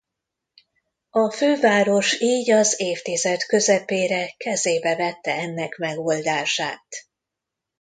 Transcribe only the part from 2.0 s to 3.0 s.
így az